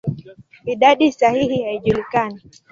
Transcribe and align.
Idadi 0.73 1.11
sahihi 1.11 1.57
haijulikani. 1.63 2.41